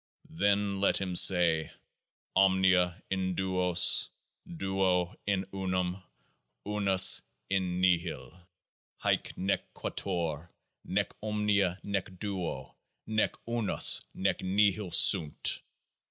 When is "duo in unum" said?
4.49-6.01